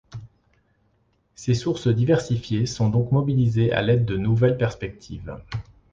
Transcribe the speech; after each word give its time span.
Ces 1.35 1.53
sources 1.53 1.87
diversifiées 1.87 2.65
sont 2.65 2.89
donc 2.89 3.11
mobilisées 3.11 3.71
à 3.71 3.83
l’aide 3.83 4.03
de 4.05 4.17
nouvelles 4.17 4.57
perspectives. 4.57 5.37